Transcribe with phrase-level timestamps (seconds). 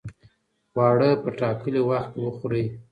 [0.71, 2.63] خواړه په ټاکلي وخت کې وخورئ.